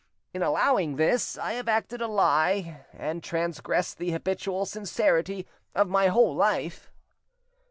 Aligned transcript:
In 0.33 0.41
allowing 0.41 0.95
this, 0.95 1.37
I 1.37 1.53
have 1.53 1.67
acted 1.69 2.01
a 2.01 2.07
lie, 2.07 2.87
and 2.91 3.23
transgressed 3.23 3.99
the 3.99 4.09
habitual 4.13 4.65
sincerity 4.65 5.45
of 5.75 5.89
my 5.89 6.07
whole 6.07 6.33
life." 6.35 6.89